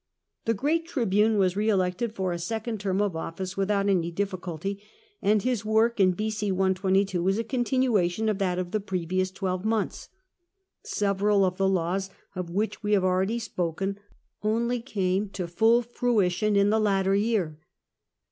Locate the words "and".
5.21-5.43